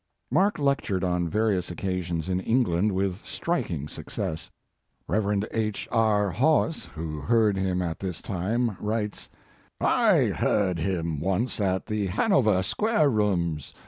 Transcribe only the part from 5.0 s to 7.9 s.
Rev. H. R. Haweis, who heard him